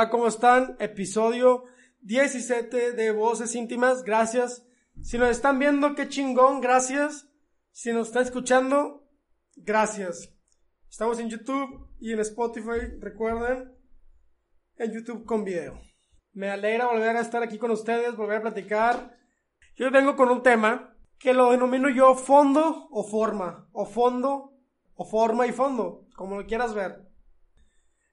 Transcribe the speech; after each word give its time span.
Hola, 0.00 0.08
¿cómo 0.08 0.28
están? 0.28 0.76
Episodio 0.78 1.64
17 2.00 2.92
de 2.92 3.12
Voces 3.12 3.54
Íntimas. 3.54 4.02
Gracias. 4.02 4.66
Si 5.02 5.18
nos 5.18 5.28
están 5.28 5.58
viendo, 5.58 5.94
qué 5.94 6.08
chingón. 6.08 6.62
Gracias. 6.62 7.28
Si 7.70 7.92
nos 7.92 8.06
están 8.08 8.22
escuchando, 8.22 9.06
gracias. 9.56 10.34
Estamos 10.88 11.18
en 11.18 11.28
YouTube 11.28 11.90
y 11.98 12.14
en 12.14 12.20
Spotify, 12.20 12.96
recuerden, 12.98 13.76
en 14.76 14.90
YouTube 14.90 15.26
con 15.26 15.44
video. 15.44 15.78
Me 16.32 16.48
alegra 16.48 16.86
volver 16.86 17.18
a 17.18 17.20
estar 17.20 17.42
aquí 17.42 17.58
con 17.58 17.70
ustedes, 17.70 18.16
volver 18.16 18.38
a 18.38 18.42
platicar. 18.42 19.18
Yo 19.76 19.90
vengo 19.90 20.16
con 20.16 20.30
un 20.30 20.42
tema 20.42 20.96
que 21.18 21.34
lo 21.34 21.50
denomino 21.50 21.90
yo 21.90 22.14
fondo 22.14 22.88
o 22.90 23.04
forma, 23.04 23.68
o 23.72 23.84
fondo 23.84 24.56
o 24.94 25.04
forma 25.04 25.46
y 25.46 25.52
fondo, 25.52 26.06
como 26.16 26.40
lo 26.40 26.46
quieras 26.46 26.72
ver. 26.72 27.06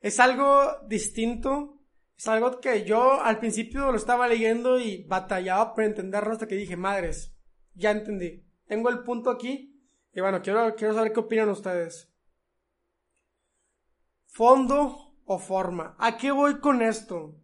Es 0.02 0.20
algo 0.20 0.82
distinto, 0.90 1.77
es 2.18 2.28
algo 2.28 2.60
que 2.60 2.84
yo 2.84 3.22
al 3.22 3.40
principio 3.40 3.92
lo 3.92 3.98
estaba 3.98 4.28
leyendo 4.28 4.80
y 4.80 5.04
batallaba 5.04 5.76
por 5.76 5.84
entenderlo 5.84 6.32
hasta 6.32 6.48
que 6.48 6.56
dije, 6.56 6.76
madres, 6.76 7.36
ya 7.76 7.92
entendí. 7.92 8.44
Tengo 8.66 8.90
el 8.90 9.04
punto 9.04 9.30
aquí 9.30 9.80
y 10.14 10.22
bueno, 10.22 10.42
quiero, 10.42 10.76
quiero 10.76 10.96
saber 10.96 11.14
qué 11.14 11.20
opinan 11.20 11.50
ustedes. 11.50 12.12
Fondo 14.26 15.16
o 15.26 15.38
forma. 15.38 15.96
¿A 16.00 16.18
qué 16.18 16.32
voy 16.32 16.60
con 16.60 16.82
esto? 16.82 17.40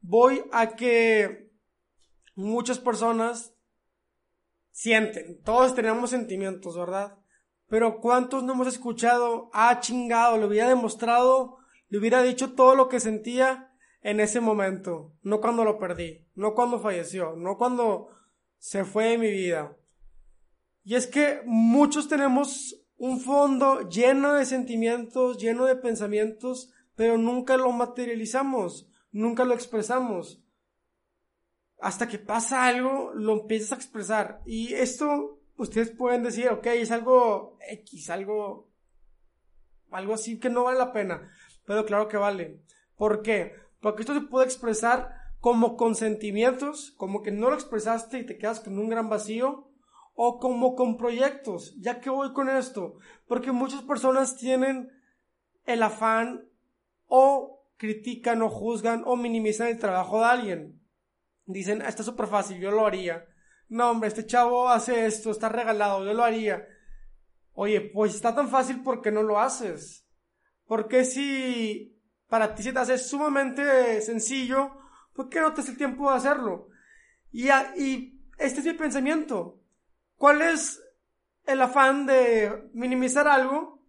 Voy 0.00 0.42
a 0.50 0.76
que 0.76 1.50
muchas 2.34 2.78
personas 2.78 3.54
sienten, 4.70 5.42
todos 5.42 5.74
tenemos 5.74 6.10
sentimientos, 6.10 6.76
¿verdad? 6.76 7.18
Pero 7.68 8.00
¿cuántos 8.00 8.44
no 8.44 8.54
hemos 8.54 8.68
escuchado? 8.68 9.50
Ah, 9.52 9.80
chingado, 9.80 10.38
le 10.38 10.46
hubiera 10.46 10.68
demostrado, 10.68 11.58
le 11.88 11.98
hubiera 11.98 12.22
dicho 12.22 12.54
todo 12.54 12.74
lo 12.74 12.88
que 12.88 13.00
sentía 13.00 13.75
en 14.06 14.20
ese 14.20 14.40
momento, 14.40 15.12
no 15.24 15.40
cuando 15.40 15.64
lo 15.64 15.80
perdí, 15.80 16.24
no 16.36 16.54
cuando 16.54 16.78
falleció, 16.78 17.34
no 17.34 17.58
cuando 17.58 18.10
se 18.56 18.84
fue 18.84 19.06
de 19.06 19.18
mi 19.18 19.32
vida. 19.32 19.76
Y 20.84 20.94
es 20.94 21.08
que 21.08 21.40
muchos 21.44 22.06
tenemos 22.06 22.80
un 22.98 23.18
fondo 23.18 23.88
lleno 23.88 24.34
de 24.34 24.46
sentimientos, 24.46 25.38
lleno 25.38 25.64
de 25.64 25.74
pensamientos, 25.74 26.72
pero 26.94 27.18
nunca 27.18 27.56
lo 27.56 27.72
materializamos, 27.72 28.88
nunca 29.10 29.44
lo 29.44 29.54
expresamos. 29.54 30.40
Hasta 31.80 32.06
que 32.06 32.20
pasa 32.20 32.64
algo, 32.64 33.10
lo 33.12 33.32
empiezas 33.32 33.72
a 33.72 33.74
expresar. 33.74 34.40
Y 34.46 34.72
esto, 34.74 35.40
ustedes 35.56 35.90
pueden 35.90 36.22
decir, 36.22 36.48
ok, 36.50 36.66
es 36.66 36.92
algo 36.92 37.58
X, 37.68 38.08
algo, 38.10 38.70
algo 39.90 40.14
así 40.14 40.38
que 40.38 40.48
no 40.48 40.62
vale 40.62 40.78
la 40.78 40.92
pena. 40.92 41.28
Pero 41.64 41.84
claro 41.84 42.06
que 42.06 42.18
vale. 42.18 42.62
¿Por 42.96 43.20
qué? 43.22 43.65
Porque 43.86 44.02
esto 44.02 44.14
se 44.14 44.22
puede 44.22 44.46
expresar 44.46 45.14
como 45.38 45.76
con 45.76 45.94
sentimientos, 45.94 46.92
como 46.96 47.22
que 47.22 47.30
no 47.30 47.50
lo 47.50 47.54
expresaste 47.54 48.18
y 48.18 48.26
te 48.26 48.36
quedas 48.36 48.58
con 48.58 48.80
un 48.80 48.88
gran 48.88 49.08
vacío, 49.08 49.70
o 50.16 50.40
como 50.40 50.74
con 50.74 50.96
proyectos. 50.96 51.72
Ya 51.78 52.00
que 52.00 52.10
voy 52.10 52.32
con 52.32 52.48
esto, 52.48 52.98
porque 53.28 53.52
muchas 53.52 53.82
personas 53.82 54.36
tienen 54.38 54.90
el 55.66 55.84
afán 55.84 56.50
o 57.06 57.64
critican 57.76 58.42
o 58.42 58.50
juzgan 58.50 59.04
o 59.06 59.14
minimizan 59.14 59.68
el 59.68 59.78
trabajo 59.78 60.18
de 60.18 60.26
alguien. 60.26 60.82
Dicen, 61.44 61.80
está 61.80 62.02
súper 62.02 62.26
fácil, 62.26 62.58
yo 62.58 62.72
lo 62.72 62.86
haría. 62.86 63.24
No, 63.68 63.92
hombre, 63.92 64.08
este 64.08 64.26
chavo 64.26 64.68
hace 64.68 65.06
esto, 65.06 65.30
está 65.30 65.48
regalado, 65.48 66.04
yo 66.04 66.12
lo 66.12 66.24
haría. 66.24 66.66
Oye, 67.52 67.80
pues 67.82 68.16
está 68.16 68.34
tan 68.34 68.48
fácil 68.48 68.82
porque 68.82 69.12
no 69.12 69.22
lo 69.22 69.38
haces. 69.38 70.08
Porque 70.66 71.04
si 71.04 71.95
para 72.28 72.54
ti 72.54 72.62
se 72.62 72.72
te 72.72 72.78
hace 72.78 72.98
sumamente 72.98 74.00
sencillo, 74.00 74.72
¿por 75.14 75.28
qué 75.28 75.40
no 75.40 75.52
te 75.52 75.60
hace 75.60 75.72
el 75.72 75.76
tiempo 75.76 76.10
de 76.10 76.16
hacerlo? 76.16 76.68
Y, 77.32 77.48
y 77.48 78.20
este 78.38 78.60
es 78.60 78.66
mi 78.66 78.74
pensamiento. 78.74 79.60
¿Cuál 80.16 80.42
es 80.42 80.82
el 81.44 81.60
afán 81.60 82.06
de 82.06 82.70
minimizar 82.72 83.28
algo 83.28 83.82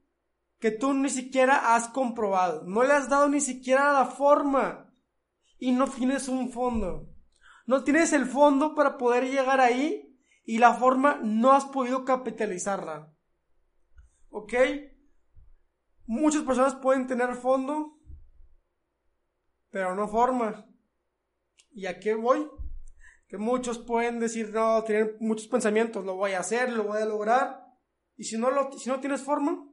que 0.59 0.72
tú 0.72 0.94
ni 0.94 1.09
siquiera 1.09 1.75
has 1.75 1.88
comprobado? 1.88 2.64
No 2.66 2.84
le 2.84 2.94
has 2.94 3.09
dado 3.09 3.30
ni 3.30 3.42
siquiera 3.42 3.94
la 3.94 4.06
forma 4.06 4.94
y 5.59 5.72
no 5.72 5.88
tienes 5.88 6.28
un 6.28 6.52
fondo. 6.52 7.08
No 7.66 7.84
tienes 7.84 8.14
el 8.14 8.25
fondo 8.25 8.75
para 8.75 8.98
poder 8.98 9.25
llegar 9.25 9.59
ahí 9.59 10.18
y 10.46 10.59
la 10.59 10.74
forma 10.74 11.19
no 11.22 11.52
has 11.52 11.66
podido 11.66 12.06
capitalizarla. 12.06 13.14
¿Ok? 14.30 14.54
Muchas 16.06 16.44
personas 16.44 16.75
pueden 16.75 17.08
tener 17.08 17.36
fondo, 17.36 17.97
pero 19.69 19.95
no 19.95 20.07
forma. 20.07 20.66
¿Y 21.72 21.85
a 21.85 22.00
qué 22.00 22.16
voy? 22.16 22.50
Que 23.28 23.38
muchos 23.38 23.79
pueden 23.79 24.19
decir, 24.19 24.51
no, 24.53 24.83
tienen 24.83 25.17
muchos 25.19 25.47
pensamientos, 25.47 26.05
lo 26.05 26.16
voy 26.16 26.31
a 26.31 26.39
hacer, 26.39 26.72
lo 26.72 26.85
voy 26.85 27.01
a 27.01 27.05
lograr. 27.05 27.66
Y 28.16 28.23
si 28.23 28.38
no, 28.38 28.50
lo, 28.50 28.72
si 28.72 28.89
no 28.89 29.00
tienes 29.00 29.22
forma, 29.22 29.67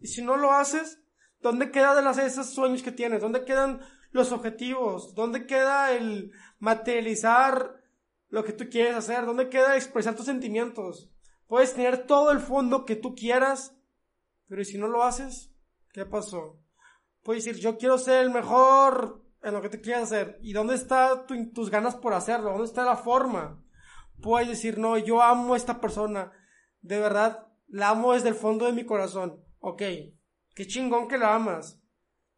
y 0.00 0.08
si 0.08 0.22
no 0.22 0.36
lo 0.36 0.52
haces, 0.52 1.00
¿dónde 1.40 1.70
quedan 1.70 2.04
las, 2.04 2.18
esos 2.18 2.52
sueños 2.52 2.82
que 2.82 2.92
tienes? 2.92 3.20
¿Dónde 3.20 3.44
quedan 3.44 3.80
los 4.10 4.32
objetivos? 4.32 5.14
¿Dónde 5.14 5.46
queda 5.46 5.92
el 5.92 6.32
materializar 6.58 7.82
lo 8.28 8.44
que 8.44 8.52
tú 8.52 8.68
quieres 8.68 8.96
hacer? 8.96 9.26
¿Dónde 9.26 9.48
queda 9.48 9.76
expresar 9.76 10.14
tus 10.14 10.26
sentimientos? 10.26 11.10
Puedes 11.46 11.74
tener 11.74 12.06
todo 12.06 12.32
el 12.32 12.40
fondo 12.40 12.84
que 12.84 12.96
tú 12.96 13.14
quieras, 13.14 13.76
pero 14.48 14.64
si 14.64 14.78
no 14.78 14.88
lo 14.88 15.04
haces, 15.04 15.52
¿qué 15.92 16.04
pasó? 16.04 16.60
Puedes 17.22 17.44
decir, 17.44 17.62
yo 17.62 17.78
quiero 17.78 17.96
ser 17.98 18.22
el 18.22 18.30
mejor 18.30 19.23
en 19.44 19.52
lo 19.52 19.60
que 19.60 19.68
te 19.68 19.80
quieras 19.80 20.04
hacer. 20.04 20.38
¿Y 20.40 20.54
dónde 20.54 20.74
está 20.74 21.26
tus 21.26 21.70
ganas 21.70 21.94
por 21.94 22.14
hacerlo? 22.14 22.50
¿Dónde 22.50 22.64
está 22.64 22.84
la 22.84 22.96
forma? 22.96 23.62
Puedes 24.20 24.48
decir, 24.48 24.78
no, 24.78 24.96
yo 24.96 25.22
amo 25.22 25.52
a 25.52 25.56
esta 25.56 25.80
persona. 25.80 26.32
De 26.80 26.98
verdad, 26.98 27.46
la 27.68 27.90
amo 27.90 28.14
desde 28.14 28.30
el 28.30 28.34
fondo 28.34 28.64
de 28.64 28.72
mi 28.72 28.86
corazón. 28.86 29.44
Ok, 29.58 29.82
qué 30.54 30.66
chingón 30.66 31.08
que 31.08 31.18
la 31.18 31.34
amas. 31.34 31.78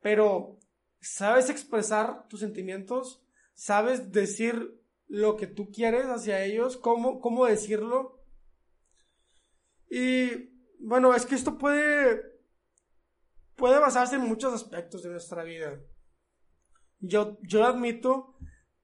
Pero, 0.00 0.58
¿sabes 1.00 1.48
expresar 1.48 2.26
tus 2.28 2.40
sentimientos? 2.40 3.24
¿Sabes 3.54 4.10
decir 4.10 4.82
lo 5.06 5.36
que 5.36 5.46
tú 5.46 5.70
quieres 5.70 6.06
hacia 6.06 6.44
ellos? 6.44 6.76
¿Cómo, 6.76 7.20
cómo 7.20 7.46
decirlo? 7.46 8.20
Y, 9.88 10.50
bueno, 10.80 11.14
es 11.14 11.24
que 11.24 11.36
esto 11.36 11.56
puede, 11.56 12.20
puede 13.54 13.78
basarse 13.78 14.16
en 14.16 14.22
muchos 14.22 14.52
aspectos 14.52 15.04
de 15.04 15.10
nuestra 15.10 15.44
vida 15.44 15.80
yo, 16.98 17.38
yo 17.42 17.64
admito 17.64 18.36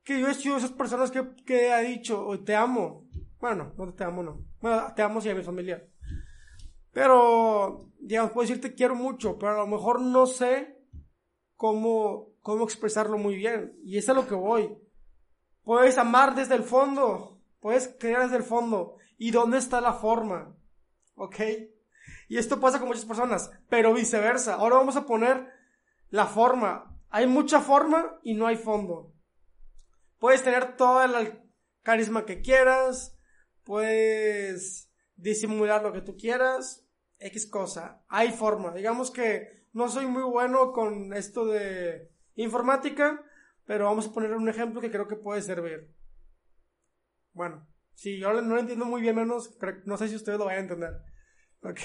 que 0.05 0.20
yo 0.20 0.29
he 0.29 0.35
sido 0.35 0.56
esas 0.56 0.73
personas 0.73 1.11
que, 1.11 1.35
que 1.44 1.73
ha 1.73 1.79
dicho, 1.81 2.29
te 2.44 2.55
amo. 2.55 3.09
Bueno, 3.41 3.73
no 3.76 3.94
te 3.94 4.05
amo, 4.05 4.23
no. 4.23 4.44
Te 4.94 5.03
amo 5.03 5.20
sí 5.20 5.29
a 5.29 5.35
mi 5.35 5.43
familia. 5.43 5.87
Pero, 6.93 7.91
digamos, 7.99 8.32
puedo 8.32 8.47
decir 8.47 8.61
te 8.61 8.75
quiero 8.75 8.94
mucho, 8.94 9.38
pero 9.38 9.53
a 9.53 9.59
lo 9.59 9.67
mejor 9.67 10.00
no 10.00 10.26
sé 10.26 10.79
cómo, 11.56 12.35
cómo 12.41 12.64
expresarlo 12.64 13.19
muy 13.19 13.37
bien. 13.37 13.79
Y 13.85 13.99
es 13.99 14.09
a 14.09 14.14
lo 14.14 14.26
que 14.26 14.35
voy. 14.35 14.76
Puedes 15.64 15.97
amar 15.99 16.35
desde 16.35 16.55
el 16.55 16.64
fondo, 16.64 17.41
puedes 17.61 17.94
creer 17.99 18.20
desde 18.20 18.37
el 18.37 18.43
fondo. 18.43 18.97
¿Y 19.17 19.31
dónde 19.31 19.59
está 19.59 19.81
la 19.81 19.94
forma? 19.94 20.56
¿Ok? 21.14 21.37
Y 22.29 22.38
esto 22.38 22.61
pasa 22.61 22.79
con 22.79 22.88
muchas 22.88 23.05
personas, 23.05 23.50
pero 23.69 23.94
viceversa. 23.94 24.55
Ahora 24.55 24.76
vamos 24.76 24.97
a 24.97 25.06
poner 25.06 25.49
la 26.11 26.26
forma. 26.26 26.92
Hay 27.14 27.26
mucha 27.26 27.61
forma 27.61 28.19
y 28.23 28.32
no 28.32 28.47
hay 28.47 28.56
fondo. 28.56 29.12
Puedes 30.19 30.43
tener 30.43 30.76
todo 30.76 31.05
el 31.05 31.43
carisma 31.82 32.25
que 32.25 32.41
quieras, 32.41 33.19
puedes 33.64 34.91
disimular 35.14 35.82
lo 35.82 35.93
que 35.93 36.00
tú 36.00 36.17
quieras, 36.17 36.88
X 37.19 37.50
cosa. 37.50 38.03
Hay 38.09 38.32
forma. 38.32 38.73
Digamos 38.73 39.11
que 39.11 39.67
no 39.75 39.91
soy 39.91 40.06
muy 40.06 40.23
bueno 40.23 40.73
con 40.73 41.12
esto 41.12 41.44
de 41.44 42.11
informática, 42.35 43.23
pero 43.67 43.85
vamos 43.85 44.06
a 44.06 44.12
poner 44.12 44.32
un 44.32 44.49
ejemplo 44.49 44.81
que 44.81 44.91
creo 44.91 45.06
que 45.06 45.17
puede 45.17 45.43
servir. 45.43 45.94
Bueno, 47.35 47.69
si 47.93 48.19
yo 48.19 48.32
no 48.32 48.55
lo 48.55 48.61
entiendo 48.61 48.87
muy 48.87 49.03
bien, 49.03 49.17
menos, 49.17 49.55
no 49.85 49.99
sé 49.99 50.09
si 50.09 50.17
ustedes 50.17 50.38
lo 50.38 50.47
van 50.47 50.56
a 50.56 50.61
entender. 50.61 50.94
¿Ok? 51.62 51.81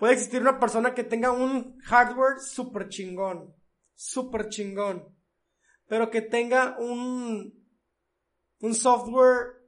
Puede 0.00 0.14
existir 0.14 0.40
una 0.40 0.58
persona 0.58 0.92
que 0.92 1.04
tenga 1.04 1.30
un 1.30 1.78
hardware 1.82 2.40
super 2.40 2.88
chingón. 2.88 3.54
Super 3.94 4.48
chingón. 4.48 5.16
Pero 5.86 6.10
que 6.10 6.22
tenga 6.22 6.76
un, 6.78 7.66
un 8.60 8.74
software 8.74 9.64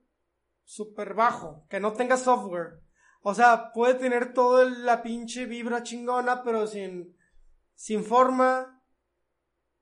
super 0.65 1.15
bajo. 1.15 1.67
Que 1.69 1.81
no 1.81 1.93
tenga 1.93 2.17
software. 2.17 2.81
O 3.23 3.35
sea, 3.35 3.73
puede 3.73 3.95
tener 3.95 4.33
toda 4.33 4.65
la 4.65 5.03
pinche 5.03 5.47
vibra 5.47 5.83
chingona, 5.83 6.43
pero 6.43 6.67
sin, 6.67 7.17
sin 7.75 8.05
forma. 8.05 8.83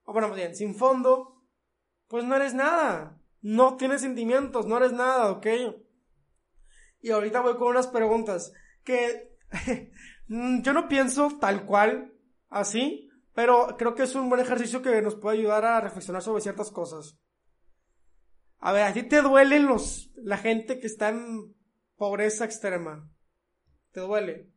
O 0.05 0.12
bueno, 0.12 0.32
bien, 0.32 0.55
sin 0.55 0.75
fondo. 0.75 1.43
Pues 2.08 2.25
no 2.25 2.37
eres 2.37 2.55
nada. 2.55 3.20
No 3.41 3.76
tienes 3.76 4.00
sentimientos, 4.00 4.67
no 4.67 4.79
eres 4.79 4.93
nada, 4.93 5.31
¿ok? 5.31 5.46
Y 7.00 7.11
ahorita 7.11 7.43
voy 7.43 7.56
con 7.56 7.69
unas 7.69 7.87
preguntas 7.88 8.55
que 8.82 9.37
yo 10.29 10.73
no 10.73 10.88
pienso 10.88 11.37
tal 11.38 11.67
cual 11.67 12.14
así, 12.49 13.11
pero 13.34 13.76
creo 13.76 13.94
que 13.94 14.04
es 14.04 14.14
un 14.14 14.28
buen 14.28 14.40
ejercicio 14.40 14.81
que 14.81 15.02
nos 15.02 15.16
puede 15.16 15.38
ayudar 15.38 15.64
a 15.64 15.81
reflexionar 15.81 16.22
sobre 16.22 16.40
ciertas 16.40 16.70
cosas. 16.70 17.19
A 18.58 18.72
ver, 18.72 18.84
¿a 18.84 18.92
ti 18.92 19.02
te 19.02 19.20
duelen 19.20 19.66
los, 19.66 20.10
la 20.16 20.38
gente 20.38 20.78
que 20.78 20.86
está 20.86 21.10
en 21.10 21.54
pobreza 21.96 22.44
extrema? 22.44 23.10
¿Te 23.90 24.00
duele? 24.00 24.50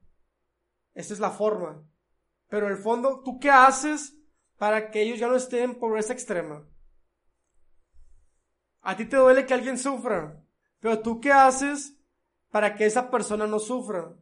Esa 0.94 1.13
es 1.13 1.19
la 1.19 1.31
forma. 1.31 1.83
Pero 2.47 2.68
en 2.68 2.74
el 2.74 2.79
fondo, 2.79 3.21
¿tú 3.24 3.39
qué 3.39 3.50
haces 3.50 4.15
para 4.57 4.89
que 4.91 5.01
ellos 5.01 5.19
ya 5.19 5.27
no 5.27 5.35
estén 5.35 5.63
en 5.63 5.79
pobreza 5.79 6.13
extrema? 6.13 6.65
A 8.81 8.95
ti 8.95 9.06
te 9.06 9.18
duele 9.18 9.45
que 9.45 9.53
alguien 9.53 9.77
sufra, 9.77 10.41
pero 10.79 11.01
¿tú 11.01 11.19
qué 11.19 11.31
haces 11.31 11.97
para 12.51 12.75
que 12.75 12.85
esa 12.85 13.12
persona 13.12 13.45
no 13.45 13.59
sufra? 13.59 14.15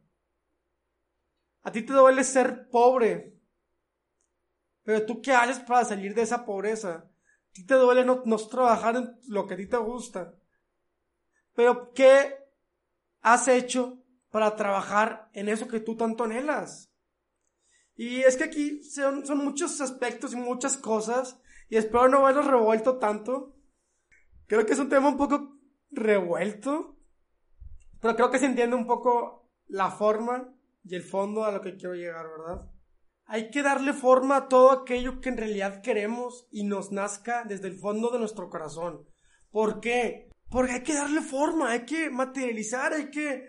A 1.62 1.72
ti 1.72 1.84
te 1.84 1.94
duele 1.94 2.24
ser 2.24 2.70
pobre. 2.70 3.35
Pero 4.86 5.06
tú 5.06 5.22
qué 5.22 5.34
haces 5.34 5.60
para 5.60 5.84
salir 5.84 6.14
de 6.14 6.22
esa 6.22 6.46
pobreza? 6.46 6.94
A 6.94 7.52
ti 7.52 7.66
te 7.66 7.74
duele 7.74 8.06
no, 8.06 8.22
trabajar 8.50 8.96
en 8.96 9.20
lo 9.28 9.48
que 9.48 9.56
a 9.56 9.58
ti 9.58 9.68
te 9.68 9.78
gusta. 9.78 10.36
Pero 11.56 11.92
¿qué 11.92 12.36
has 13.22 13.48
hecho 13.48 14.04
para 14.30 14.56
trabajar 14.56 15.30
en 15.34 15.50
eso 15.50 15.68
que 15.68 15.80
tú 15.80 15.98
tanto 15.98 16.24
anhelas? 16.24 16.94
Y 17.96 18.22
es 18.22 18.38
que 18.38 18.44
aquí 18.44 18.84
son, 18.84 19.26
son 19.26 19.40
muchos 19.40 19.82
aspectos 19.82 20.34
y 20.34 20.36
muchas 20.36 20.78
cosas. 20.78 21.42
Y 21.68 21.78
espero 21.78 22.08
no 22.08 22.20
haberlos 22.20 22.46
revuelto 22.46 23.00
tanto. 23.00 23.56
Creo 24.46 24.66
que 24.68 24.74
es 24.74 24.80
un 24.80 24.90
tema 24.90 25.08
un 25.08 25.18
poco 25.18 25.58
revuelto. 25.90 27.00
Pero 28.02 28.16
creo 28.16 28.30
que 28.30 28.38
se 28.38 28.46
entiende 28.46 28.76
un 28.76 28.86
poco 28.86 29.50
la 29.68 29.90
forma 29.90 30.54
y 30.84 30.94
el 30.94 31.02
fondo 31.02 31.44
a 31.44 31.52
lo 31.52 31.62
que 31.62 31.76
quiero 31.76 31.96
llegar, 31.96 32.28
¿verdad? 32.28 32.75
Hay 33.26 33.50
que 33.50 33.64
darle 33.64 33.94
forma 33.94 34.38
a 34.38 34.48
todo 34.48 34.72
aquello 34.72 35.20
que 35.20 35.30
en 35.30 35.38
realidad 35.38 35.82
queremos 35.82 36.48
y 36.52 36.64
nos 36.64 36.92
nazca 36.92 37.44
desde 37.44 37.68
el 37.68 37.78
fondo 37.80 38.12
de 38.12 38.20
nuestro 38.20 38.50
corazón. 38.50 39.08
¿Por 39.52 39.80
qué? 39.80 40.30
Porque 40.50 40.74
hay 40.74 40.84
que 40.84 40.94
darle 40.94 41.22
forma, 41.22 41.72
hay 41.72 41.86
que 41.86 42.10
materializar, 42.10 42.94
hay 42.94 43.10
que 43.10 43.48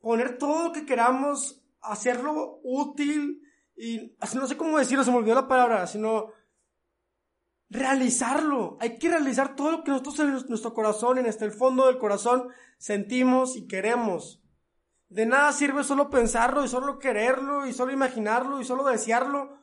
poner 0.00 0.38
todo 0.38 0.68
lo 0.68 0.72
que 0.72 0.86
queramos, 0.86 1.62
hacerlo 1.80 2.60
útil 2.62 3.42
y 3.76 4.16
no 4.34 4.46
sé 4.46 4.56
cómo 4.56 4.78
decirlo, 4.78 5.04
se 5.04 5.10
me 5.10 5.18
olvidó 5.18 5.34
la 5.34 5.48
palabra, 5.48 5.86
sino 5.86 6.32
realizarlo. 7.68 8.78
Hay 8.80 8.98
que 8.98 9.08
realizar 9.08 9.56
todo 9.56 9.72
lo 9.72 9.84
que 9.84 9.90
nosotros 9.90 10.18
en 10.20 10.30
nuestro 10.48 10.72
corazón, 10.72 11.18
en 11.18 11.26
el 11.26 11.52
fondo 11.52 11.86
del 11.86 11.98
corazón, 11.98 12.48
sentimos 12.78 13.56
y 13.56 13.66
queremos. 13.66 14.42
De 15.08 15.26
nada 15.26 15.52
sirve 15.52 15.84
solo 15.84 16.10
pensarlo 16.10 16.64
y 16.64 16.68
solo 16.68 16.98
quererlo 16.98 17.66
y 17.66 17.72
solo 17.72 17.92
imaginarlo 17.92 18.60
y 18.60 18.64
solo 18.64 18.84
desearlo 18.84 19.60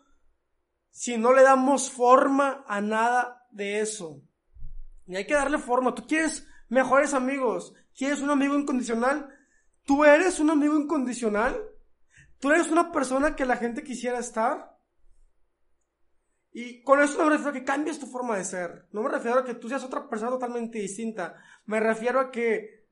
si 0.90 1.18
no 1.18 1.34
le 1.34 1.42
damos 1.42 1.92
forma 1.92 2.64
a 2.68 2.80
nada 2.80 3.48
de 3.52 3.80
eso. 3.80 4.22
Y 5.08 5.16
hay 5.16 5.26
que 5.26 5.34
darle 5.34 5.58
forma. 5.58 5.96
Tú 5.96 6.06
quieres 6.08 6.48
mejores 6.70 7.14
amigos, 7.14 7.74
quieres 7.96 8.22
un 8.22 8.30
amigo 8.30 8.56
incondicional. 8.56 9.28
Tú 9.86 10.06
eres 10.06 10.40
un 10.40 10.52
amigo 10.52 10.78
incondicional. 10.78 11.60
Tú 12.40 12.52
eres 12.52 12.70
una 12.70 12.92
persona 12.92 13.36
que 13.36 13.46
la 13.46 13.58
gente 13.58 13.84
quisiera 13.84 14.20
estar. 14.20 14.78
Y 16.52 16.84
con 16.84 17.02
eso 17.02 17.18
no 17.18 17.26
me 17.26 17.32
refiero 17.32 17.50
a 17.50 17.54
que 17.54 17.66
cambies 17.66 18.00
tu 18.00 18.06
forma 18.06 18.38
de 18.38 18.46
ser. 18.46 18.88
No 18.92 19.02
me 19.02 19.10
refiero 19.10 19.40
a 19.40 19.44
que 19.44 19.56
tú 19.56 19.68
seas 19.68 19.84
otra 19.84 20.08
persona 20.08 20.32
totalmente 20.32 20.78
distinta. 20.78 21.36
Me 21.66 21.80
refiero 21.80 22.20
a 22.20 22.30
que 22.32 22.83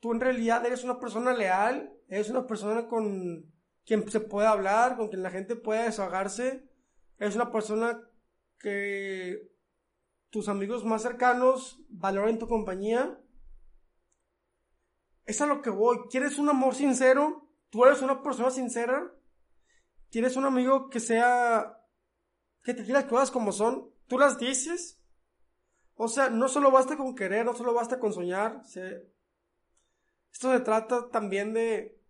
tú 0.00 0.12
en 0.12 0.20
realidad 0.20 0.64
eres 0.64 0.84
una 0.84 0.98
persona 0.98 1.32
leal, 1.32 1.92
eres 2.08 2.30
una 2.30 2.46
persona 2.46 2.86
con 2.88 3.52
quien 3.84 4.08
se 4.10 4.20
puede 4.20 4.46
hablar, 4.46 4.96
con 4.96 5.08
quien 5.08 5.22
la 5.22 5.30
gente 5.30 5.56
puede 5.56 5.84
desahogarse, 5.84 6.68
eres 7.18 7.34
una 7.34 7.50
persona 7.50 8.00
que 8.58 9.50
tus 10.30 10.48
amigos 10.48 10.84
más 10.84 11.02
cercanos 11.02 11.80
valoren 11.88 12.38
tu 12.38 12.48
compañía. 12.48 13.18
Es 15.24 15.40
a 15.40 15.46
lo 15.46 15.62
que 15.62 15.70
voy. 15.70 15.98
¿Quieres 16.10 16.38
un 16.38 16.48
amor 16.48 16.74
sincero? 16.74 17.48
¿Tú 17.70 17.84
eres 17.84 18.02
una 18.02 18.22
persona 18.22 18.50
sincera? 18.50 19.12
¿Quieres 20.10 20.36
un 20.36 20.44
amigo 20.44 20.88
que 20.88 21.00
sea... 21.00 21.82
que 22.62 22.74
te 22.74 22.82
diga 22.82 23.00
las 23.00 23.10
cosas 23.10 23.30
como 23.30 23.52
son? 23.52 23.90
¿Tú 24.06 24.18
las 24.18 24.38
dices? 24.38 25.00
O 25.94 26.08
sea, 26.08 26.30
no 26.30 26.48
solo 26.48 26.70
basta 26.70 26.96
con 26.96 27.14
querer, 27.14 27.44
no 27.44 27.54
solo 27.54 27.74
basta 27.74 27.98
con 27.98 28.12
soñar. 28.12 28.62
Esto 30.38 30.52
se 30.52 30.60
trata 30.60 31.10
también 31.10 31.52
de 31.52 32.00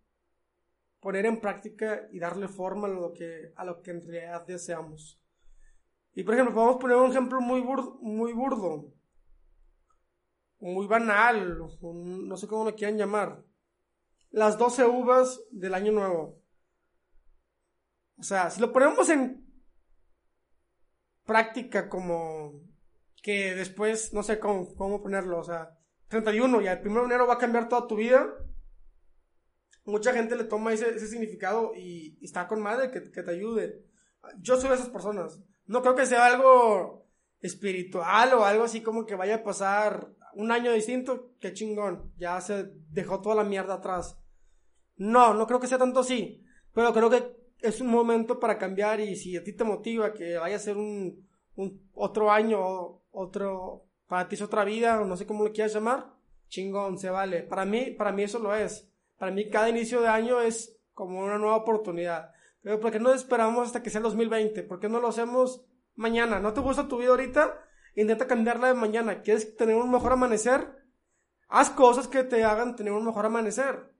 poner 1.00 1.24
en 1.24 1.40
práctica 1.40 2.06
y 2.12 2.18
darle 2.18 2.46
forma 2.46 2.86
a 2.86 2.90
lo 2.90 3.14
que, 3.14 3.54
a 3.56 3.64
lo 3.64 3.80
que 3.80 3.90
en 3.90 4.06
realidad 4.06 4.46
deseamos. 4.46 5.18
Y 6.12 6.24
por 6.24 6.34
ejemplo, 6.34 6.54
podemos 6.54 6.76
poner 6.76 6.96
un 6.98 7.10
ejemplo 7.10 7.40
muy 7.40 7.62
burdo, 7.62 7.96
muy 8.02 8.34
burdo, 8.34 8.92
muy 10.58 10.86
banal, 10.86 11.56
no 11.80 12.36
sé 12.36 12.46
cómo 12.46 12.66
lo 12.66 12.76
quieran 12.76 12.98
llamar. 12.98 13.42
Las 14.28 14.58
12 14.58 14.84
uvas 14.84 15.40
del 15.50 15.72
año 15.72 15.92
nuevo. 15.92 16.38
O 18.18 18.22
sea, 18.22 18.50
si 18.50 18.60
lo 18.60 18.74
ponemos 18.74 19.08
en 19.08 19.42
práctica 21.24 21.88
como 21.88 22.60
que 23.22 23.54
después, 23.54 24.12
no 24.12 24.22
sé 24.22 24.38
cómo, 24.38 24.74
cómo 24.74 25.00
ponerlo, 25.00 25.38
o 25.38 25.44
sea, 25.44 25.77
31, 26.08 26.60
ya 26.62 26.72
el 26.72 26.86
1 26.86 27.00
de 27.00 27.06
enero 27.06 27.26
va 27.26 27.34
a 27.34 27.38
cambiar 27.38 27.68
toda 27.68 27.86
tu 27.86 27.96
vida. 27.96 28.26
Mucha 29.84 30.12
gente 30.12 30.36
le 30.36 30.44
toma 30.44 30.72
ese, 30.72 30.98
significado 31.06 31.72
y, 31.74 32.18
está 32.22 32.46
con 32.48 32.60
madre 32.60 32.90
que, 32.90 33.00
te 33.00 33.30
ayude. 33.30 33.84
Yo 34.40 34.58
soy 34.58 34.70
de 34.70 34.76
esas 34.76 34.90
personas. 34.90 35.40
No 35.66 35.82
creo 35.82 35.94
que 35.94 36.06
sea 36.06 36.26
algo 36.26 37.06
espiritual 37.40 38.34
o 38.34 38.44
algo 38.44 38.64
así 38.64 38.82
como 38.82 39.06
que 39.06 39.14
vaya 39.14 39.36
a 39.36 39.44
pasar 39.44 40.08
un 40.34 40.50
año 40.50 40.72
distinto. 40.72 41.32
Qué 41.40 41.52
chingón. 41.52 42.12
Ya 42.16 42.40
se 42.40 42.72
dejó 42.90 43.20
toda 43.20 43.36
la 43.36 43.44
mierda 43.44 43.74
atrás. 43.74 44.18
No, 44.96 45.34
no 45.34 45.46
creo 45.46 45.60
que 45.60 45.66
sea 45.66 45.78
tanto 45.78 46.00
así. 46.00 46.44
Pero 46.74 46.92
creo 46.92 47.10
que 47.10 47.36
es 47.60 47.80
un 47.80 47.88
momento 47.88 48.38
para 48.38 48.58
cambiar 48.58 49.00
y 49.00 49.16
si 49.16 49.36
a 49.36 49.44
ti 49.44 49.52
te 49.52 49.64
motiva 49.64 50.12
que 50.12 50.36
vaya 50.36 50.56
a 50.56 50.60
ser 50.60 50.76
un, 50.76 51.28
un 51.56 51.90
otro 51.94 52.30
año, 52.30 53.02
otro, 53.10 53.87
para 54.08 54.28
ti 54.28 54.34
es 54.34 54.42
otra 54.42 54.64
vida, 54.64 55.00
o 55.00 55.04
no 55.04 55.16
sé 55.16 55.26
cómo 55.26 55.44
lo 55.44 55.52
quieras 55.52 55.74
llamar, 55.74 56.12
chingón, 56.48 56.98
se 56.98 57.10
vale. 57.10 57.42
Para 57.42 57.64
mí, 57.64 57.92
para 57.92 58.10
mí 58.10 58.22
eso 58.24 58.38
lo 58.38 58.54
es. 58.54 58.90
Para 59.18 59.30
mí 59.30 59.48
cada 59.48 59.68
inicio 59.68 60.00
de 60.00 60.08
año 60.08 60.40
es 60.40 60.80
como 60.94 61.20
una 61.20 61.38
nueva 61.38 61.56
oportunidad. 61.56 62.32
Pero 62.62 62.80
¿por 62.80 62.90
qué 62.90 62.98
no 62.98 63.12
esperamos 63.12 63.66
hasta 63.66 63.82
que 63.82 63.90
sea 63.90 63.98
el 64.00 64.04
2020? 64.04 64.62
¿Por 64.64 64.80
qué 64.80 64.88
no 64.88 65.00
lo 65.00 65.08
hacemos 65.08 65.64
mañana? 65.94 66.40
¿No 66.40 66.52
te 66.52 66.60
gusta 66.60 66.88
tu 66.88 66.98
vida 66.98 67.10
ahorita? 67.10 67.64
Intenta 67.94 68.26
cambiarla 68.26 68.68
de 68.68 68.74
mañana. 68.74 69.22
¿Quieres 69.22 69.56
tener 69.56 69.76
un 69.76 69.90
mejor 69.90 70.12
amanecer? 70.12 70.68
Haz 71.48 71.70
cosas 71.70 72.08
que 72.08 72.24
te 72.24 72.44
hagan 72.44 72.76
tener 72.76 72.92
un 72.92 73.04
mejor 73.04 73.26
amanecer. 73.26 73.92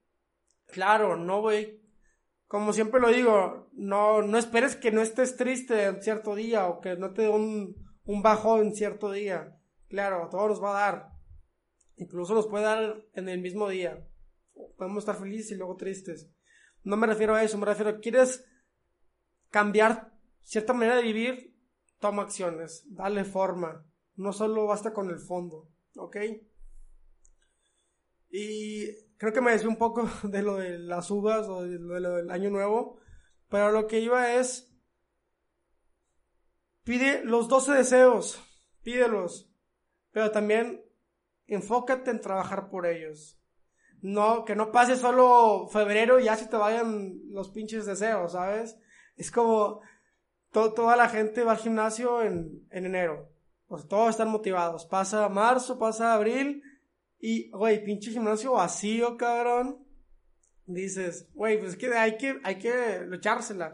Claro, 0.67 1.17
no 1.17 1.41
voy, 1.41 1.81
como 2.47 2.73
siempre 2.73 3.01
lo 3.01 3.09
digo, 3.09 3.69
no, 3.73 4.23
no 4.23 4.39
esperes 4.39 4.77
que 4.77 4.91
no 4.91 5.01
estés 5.01 5.37
triste 5.37 5.85
en 5.85 6.03
cierto 6.03 6.35
día 6.35 6.67
o 6.67 6.81
que 6.81 6.97
no 6.97 7.13
te 7.13 7.23
dé 7.23 7.29
un, 7.29 7.77
un 8.05 8.23
bajo 8.23 8.59
en 8.59 8.75
cierto 8.75 9.13
día. 9.13 9.58
Claro, 9.89 10.29
todos 10.31 10.51
nos 10.51 10.63
va 10.63 10.71
a 10.71 10.81
dar. 10.81 11.13
Incluso 11.97 12.35
nos 12.35 12.47
puede 12.47 12.65
dar 12.65 13.07
en 13.15 13.29
el 13.29 13.41
mismo 13.41 13.69
día. 13.69 14.07
Podemos 14.77 15.03
estar 15.03 15.17
felices 15.17 15.53
y 15.53 15.55
luego 15.57 15.77
tristes. 15.77 16.31
No 16.85 16.97
me 16.97 17.07
refiero 17.07 17.35
a 17.35 17.43
eso, 17.43 17.59
me 17.59 17.67
refiero 17.67 17.91
a 17.91 17.99
quieres 18.01 18.45
cambiar 19.51 20.13
cierta 20.43 20.73
manera 20.73 20.97
de 20.97 21.03
vivir, 21.03 21.57
toma 21.99 22.23
acciones, 22.23 22.85
dale 22.87 23.25
forma. 23.25 23.85
No 24.17 24.33
solo 24.33 24.67
basta 24.67 24.93
con 24.93 25.11
el 25.11 25.19
fondo, 25.19 25.71
¿ok? 25.97 26.17
Y 28.31 28.87
creo 29.17 29.33
que 29.33 29.41
me 29.41 29.53
decía 29.53 29.69
un 29.69 29.77
poco 29.77 30.09
de 30.23 30.43
lo 30.43 30.57
de 30.57 30.79
las 30.79 31.11
uvas 31.11 31.49
o 31.49 31.63
de 31.63 31.79
lo 31.79 32.17
del 32.17 32.31
año 32.31 32.51
nuevo, 32.51 32.99
pero 33.49 33.73
lo 33.73 33.87
que 33.87 34.01
iba 34.01 34.35
es, 34.35 34.73
pide 36.85 37.25
los 37.25 37.49
12 37.49 37.73
deseos, 37.73 38.43
pídelos, 38.83 39.51
pero 40.19 40.33
también 40.33 40.85
enfócate 41.47 42.11
en 42.11 42.21
trabajar 42.21 42.71
por 42.71 42.87
ellos. 42.87 43.39
No, 44.03 44.45
que 44.45 44.57
no 44.57 44.73
pase 44.73 44.97
solo 44.97 45.69
febrero 45.69 46.19
y 46.19 46.25
ya 46.25 46.35
se 46.35 46.49
te 46.49 46.57
vayan 46.57 47.21
los 47.31 47.51
pinches 47.51 47.87
deseos, 47.87 48.33
¿sabes? 48.33 48.77
Es 49.15 49.31
como 49.31 49.81
toda 50.51 50.97
la 50.97 51.09
gente 51.09 51.45
va 51.45 51.53
al 51.53 51.59
gimnasio 51.59 52.21
en, 52.23 52.67
en 52.73 52.87
enero. 52.87 53.31
Pues 53.69 53.87
todos 53.87 54.11
están 54.11 54.31
motivados. 54.31 54.87
Pasa 54.87 55.29
marzo, 55.29 55.79
pasa 55.79 56.15
abril 56.15 56.65
y, 57.21 57.49
güey, 57.51 57.85
pinche 57.85 58.11
gimnasio 58.11 58.55
vacío, 58.55 59.17
cabrón. 59.17 59.87
Dices, 60.67 61.29
güey, 61.33 61.61
pues 61.61 61.75
es 61.75 61.79
que 61.79 61.95
hay 61.95 62.17
que, 62.17 62.41
hay 62.43 62.59
que 62.59 63.03
luchársela. 63.07 63.73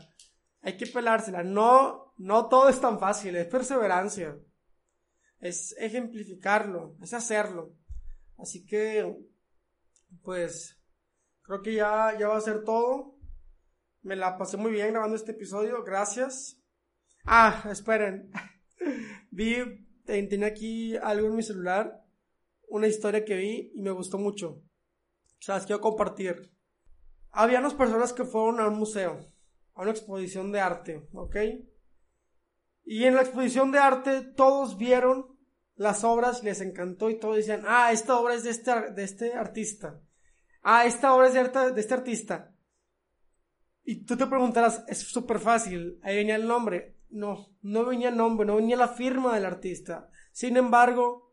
Hay 0.61 0.77
que 0.77 0.87
pelársela. 0.89 1.43
No, 1.43 2.13
no 2.19 2.51
todo 2.51 2.69
es 2.69 2.79
tan 2.83 2.99
fácil. 2.99 3.35
Es 3.35 3.47
perseverancia. 3.47 4.37
Es 5.45 5.75
ejemplificarlo. 5.79 6.97
Es 7.03 7.13
hacerlo. 7.13 7.77
Así 8.39 8.65
que, 8.65 9.15
pues, 10.23 10.81
creo 11.43 11.61
que 11.61 11.75
ya, 11.75 12.17
ya 12.19 12.29
va 12.29 12.39
a 12.39 12.41
ser 12.41 12.65
todo. 12.65 13.19
Me 14.01 14.17
la 14.17 14.39
pasé 14.39 14.57
muy 14.57 14.73
bien 14.73 14.93
grabando 14.93 15.17
este 15.17 15.33
episodio. 15.33 15.85
Gracias. 15.85 16.59
Ah, 17.27 17.69
esperen. 17.71 18.31
Vi, 19.31 19.57
tenía 20.07 20.47
aquí 20.47 20.97
algo 20.97 21.27
en 21.27 21.37
mi 21.37 21.43
celular 21.43 22.01
una 22.69 22.87
historia 22.87 23.27
que 23.27 23.37
vi 23.37 23.71
y 23.75 23.83
me 23.83 23.91
gustó 23.91 24.17
mucho. 24.17 24.49
O 24.49 25.41
sea, 25.41 25.57
las 25.57 25.67
quiero 25.67 25.83
compartir. 25.83 26.51
Había 27.31 27.61
unas 27.61 27.75
personas 27.75 28.15
que 28.15 28.25
fueron 28.25 28.61
a 28.61 28.69
un 28.69 28.79
museo, 28.79 29.31
a 29.75 29.83
una 29.83 29.91
exposición 29.91 30.53
de 30.53 30.61
arte, 30.61 31.07
¿ok? 31.13 31.37
Y 32.85 33.05
en 33.05 33.15
la 33.15 33.21
exposición 33.21 33.71
de 33.73 33.79
arte 33.79 34.23
todos 34.23 34.79
vieron 34.79 35.34
las 35.77 36.05
obras 36.05 36.43
les 36.43 36.61
encantó 36.61 37.11
y 37.11 37.19
todos 37.19 37.37
decían, 37.37 37.65
ah, 37.67 37.93
esta 37.93 38.19
obra 38.19 38.35
es 38.35 38.45
de 38.45 38.51
este, 38.51 38.93
de 38.93 39.05
este 39.05 39.35
artista. 39.35 40.01
Ah, 40.63 40.87
esta 40.87 41.15
obra 41.15 41.29
es 41.29 41.35
de, 41.35 41.73
de 41.73 41.81
este 41.81 41.95
artista. 41.95 42.55
Y 43.83 44.05
tú 44.05 44.17
te 44.17 44.27
preguntarás, 44.27 44.85
es 44.89 44.99
súper 44.99 45.39
fácil, 45.39 45.99
ahí 46.03 46.17
venía 46.17 46.37
el 46.37 46.47
nombre. 46.47 46.97
No, 47.11 47.55
no 47.63 47.85
venía 47.85 48.09
el 48.09 48.17
nombre, 48.17 48.47
no 48.47 48.57
venía 48.57 48.77
la 48.77 48.89
firma 48.89 49.35
del 49.35 49.45
artista. 49.45 50.09
Sin 50.33 50.57
embargo, 50.57 51.33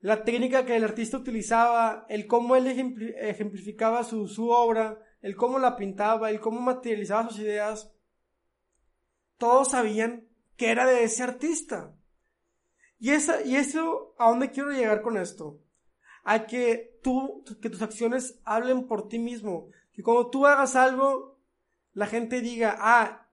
la 0.00 0.24
técnica 0.24 0.64
que 0.64 0.74
el 0.74 0.84
artista 0.84 1.16
utilizaba, 1.16 2.06
el 2.08 2.26
cómo 2.26 2.56
él 2.56 2.66
ejemplificaba 2.66 4.02
su, 4.02 4.26
su 4.26 4.48
obra, 4.48 4.98
el 5.20 5.36
cómo 5.36 5.58
la 5.58 5.76
pintaba, 5.76 6.30
el 6.30 6.40
cómo 6.40 6.60
materializaba 6.60 7.28
sus 7.28 7.38
ideas, 7.38 7.92
todos 9.36 9.70
sabían 9.70 10.28
que 10.56 10.70
era 10.70 10.86
de 10.86 11.04
ese 11.04 11.22
artista. 11.22 11.94
Y, 13.02 13.10
esa, 13.10 13.42
y 13.42 13.56
eso, 13.56 14.14
¿a 14.16 14.28
dónde 14.28 14.52
quiero 14.52 14.70
llegar 14.70 15.02
con 15.02 15.16
esto? 15.16 15.60
A 16.22 16.46
que 16.46 17.00
tú, 17.02 17.42
que 17.60 17.68
tus 17.68 17.82
acciones 17.82 18.38
hablen 18.44 18.86
por 18.86 19.08
ti 19.08 19.18
mismo. 19.18 19.70
Que 19.92 20.04
cuando 20.04 20.30
tú 20.30 20.46
hagas 20.46 20.76
algo, 20.76 21.36
la 21.94 22.06
gente 22.06 22.40
diga, 22.40 22.76
ah, 22.78 23.28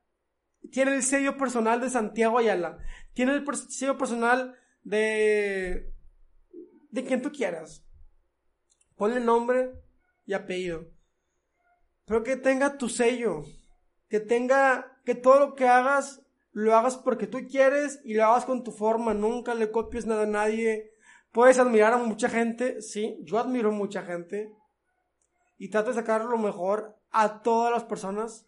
tiene 0.71 0.95
el 0.95 1.03
sello 1.03 1.37
personal 1.37 1.79
de 1.81 1.91
Santiago 1.91 2.39
Ayala, 2.39 2.79
tiene 3.13 3.33
el 3.33 3.45
sello 3.55 3.95
personal 3.95 4.55
de 4.83 5.93
de 6.89 7.05
quien 7.05 7.21
tú 7.21 7.31
quieras. 7.31 7.85
Ponle 8.95 9.19
nombre 9.19 9.71
y 10.25 10.33
apellido. 10.33 10.89
Pero 12.05 12.23
que 12.23 12.37
tenga 12.37 12.75
tu 12.77 12.89
sello. 12.89 13.43
Que 14.09 14.19
tenga, 14.19 14.99
que 15.05 15.13
todo 15.13 15.39
lo 15.39 15.55
que 15.55 15.67
hagas, 15.67 16.23
lo 16.59 16.75
hagas 16.75 16.97
porque 16.97 17.27
tú 17.27 17.39
quieres 17.49 18.01
y 18.03 18.13
lo 18.13 18.25
hagas 18.25 18.45
con 18.45 18.63
tu 18.63 18.71
forma. 18.71 19.13
Nunca 19.13 19.55
le 19.55 19.71
copies 19.71 20.05
nada 20.05 20.23
a 20.23 20.27
nadie. 20.27 20.91
Puedes 21.31 21.57
admirar 21.57 21.93
a 21.93 21.97
mucha 21.97 22.27
gente, 22.27 22.81
sí, 22.81 23.17
yo 23.21 23.39
admiro 23.39 23.69
a 23.69 23.73
mucha 23.73 24.03
gente. 24.03 24.51
Y 25.57 25.69
trata 25.69 25.89
de 25.89 25.95
sacar 25.95 26.25
lo 26.25 26.37
mejor 26.37 26.97
a 27.11 27.41
todas 27.41 27.71
las 27.71 27.83
personas. 27.85 28.45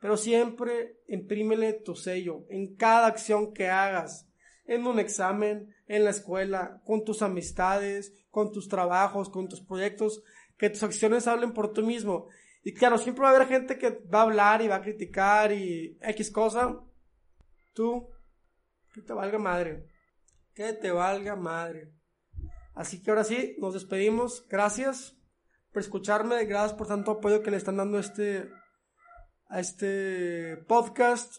Pero 0.00 0.16
siempre 0.16 1.00
imprímele 1.08 1.72
tu 1.72 1.96
sello 1.96 2.44
en 2.48 2.76
cada 2.76 3.08
acción 3.08 3.52
que 3.52 3.68
hagas. 3.68 4.28
En 4.64 4.86
un 4.86 5.00
examen, 5.00 5.74
en 5.88 6.04
la 6.04 6.10
escuela, 6.10 6.80
con 6.84 7.04
tus 7.04 7.22
amistades, 7.22 8.12
con 8.30 8.52
tus 8.52 8.68
trabajos, 8.68 9.30
con 9.30 9.48
tus 9.48 9.62
proyectos, 9.62 10.22
que 10.56 10.70
tus 10.70 10.82
acciones 10.82 11.26
hablen 11.26 11.52
por 11.52 11.72
tú 11.72 11.82
mismo. 11.82 12.28
Y 12.62 12.74
claro, 12.74 12.98
siempre 12.98 13.22
va 13.22 13.30
a 13.30 13.34
haber 13.34 13.48
gente 13.48 13.78
que 13.78 13.90
va 13.90 14.20
a 14.20 14.22
hablar 14.22 14.62
y 14.62 14.68
va 14.68 14.76
a 14.76 14.82
criticar 14.82 15.52
y 15.52 15.96
X 16.02 16.30
cosa. 16.30 16.84
Tú, 17.78 18.10
que 18.92 19.00
te 19.02 19.12
valga 19.12 19.38
madre. 19.38 19.86
Que 20.52 20.72
te 20.72 20.90
valga 20.90 21.36
madre. 21.36 21.92
Así 22.74 23.00
que 23.00 23.10
ahora 23.10 23.22
sí, 23.22 23.54
nos 23.60 23.74
despedimos. 23.74 24.44
Gracias 24.48 25.16
por 25.70 25.82
escucharme. 25.82 26.44
Gracias 26.46 26.76
por 26.76 26.88
tanto 26.88 27.12
apoyo 27.12 27.40
que 27.40 27.52
le 27.52 27.56
están 27.56 27.76
dando 27.76 28.00
este, 28.00 28.50
a 29.48 29.60
este 29.60 30.56
podcast. 30.66 31.36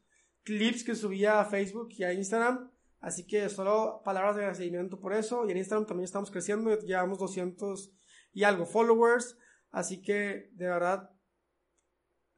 clips 0.51 0.83
que 0.83 0.97
subía 0.97 1.41
a 1.41 1.45
Facebook 1.45 1.91
y 1.91 2.03
a 2.03 2.13
Instagram. 2.13 2.73
Así 2.99 3.25
que 3.25 3.49
solo 3.49 4.03
palabras 4.05 4.35
de 4.35 4.43
agradecimiento 4.43 4.99
por 4.99 5.15
eso. 5.15 5.47
Y 5.47 5.53
en 5.53 5.59
Instagram 5.59 5.87
también 5.87 6.05
estamos 6.05 6.29
creciendo. 6.29 6.77
Llevamos 6.81 7.19
200 7.19 7.93
y 8.33 8.43
algo 8.43 8.67
followers. 8.67 9.39
Así 9.71 10.03
que 10.03 10.51
de 10.53 10.67
verdad 10.67 11.09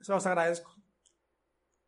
se 0.01 0.13
los 0.13 0.27
agradezco. 0.27 0.77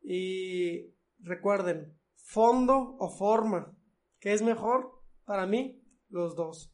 Y 0.01 0.95
recuerden, 1.19 1.95
fondo 2.15 2.97
o 2.97 3.09
forma. 3.15 3.77
¿Qué 4.19 4.33
es 4.33 4.41
mejor? 4.41 5.03
Para 5.25 5.45
mí, 5.45 5.79
los 6.09 6.35
dos. 6.35 6.73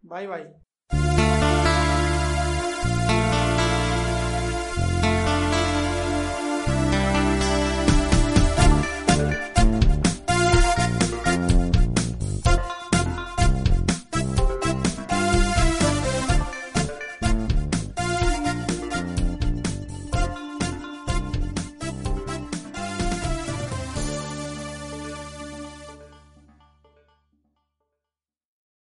Bye 0.00 0.26
bye. 0.26 0.61